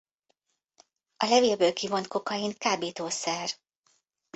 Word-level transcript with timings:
A 1.17 1.25
levélből 1.25 1.73
kivont 1.73 2.07
kokain 2.07 2.53
kábítószer. 2.57 3.49